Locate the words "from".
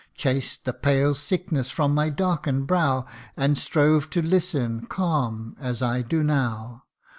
1.69-1.93